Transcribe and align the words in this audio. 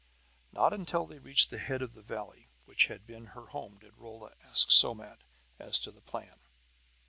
Not 0.51 0.73
until 0.73 1.05
they 1.05 1.19
reached 1.19 1.51
the 1.51 1.59
head 1.59 1.83
of 1.83 1.93
the 1.93 2.01
valley 2.01 2.49
which 2.65 2.87
had 2.87 3.05
been 3.05 3.27
her 3.37 3.45
home 3.49 3.77
did 3.77 3.99
Rolla 3.99 4.33
ask 4.43 4.71
Somat 4.71 5.23
as 5.59 5.77
to 5.77 5.91
the 5.91 6.01
plan. 6.01 6.39